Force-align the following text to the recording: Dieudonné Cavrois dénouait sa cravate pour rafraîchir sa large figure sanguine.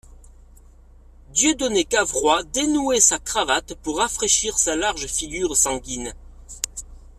Dieudonné 1.29 1.85
Cavrois 1.85 2.41
dénouait 2.41 2.99
sa 2.99 3.19
cravate 3.19 3.75
pour 3.83 3.99
rafraîchir 3.99 4.57
sa 4.57 4.75
large 4.75 5.05
figure 5.05 5.55
sanguine. 5.55 6.15